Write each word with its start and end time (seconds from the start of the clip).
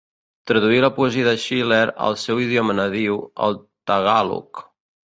Traduí 0.51 0.79
la 0.85 0.89
poesia 0.95 1.27
de 1.27 1.33
Schiller 1.43 1.83
al 2.09 2.19
seu 2.25 2.43
idioma 2.49 2.79
nadiu 2.81 3.23
el 3.49 3.63
tagàlog. 3.93 4.69